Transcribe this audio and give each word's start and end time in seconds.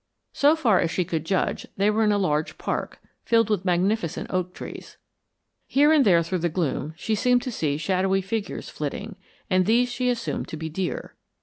So 0.33 0.55
far 0.55 0.79
as 0.79 0.89
she 0.89 1.05
could 1.05 1.25
judge, 1.27 1.67
they 1.77 1.91
were 1.91 2.03
in 2.03 2.11
a 2.11 2.17
large 2.17 2.57
park, 2.57 2.99
filled 3.23 3.51
with 3.51 3.65
magnificent 3.65 4.31
oak 4.31 4.51
trees. 4.51 4.97
Here 5.67 5.91
and 5.93 6.03
there 6.03 6.23
through 6.23 6.39
the 6.39 6.49
gloom 6.49 6.95
she 6.97 7.13
seemed 7.13 7.43
to 7.43 7.51
see 7.51 7.77
shadowy 7.77 8.21
figures 8.21 8.67
flitting, 8.67 9.15
and 9.47 9.67
these 9.67 9.91
she 9.91 10.09
assumed 10.09 10.47
to 10.47 10.57
be 10.57 10.69
deer. 10.69 11.13